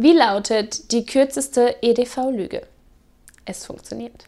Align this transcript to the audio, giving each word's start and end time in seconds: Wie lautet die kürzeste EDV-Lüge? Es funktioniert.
Wie 0.00 0.12
lautet 0.12 0.92
die 0.92 1.04
kürzeste 1.04 1.82
EDV-Lüge? 1.82 2.62
Es 3.44 3.66
funktioniert. 3.66 4.26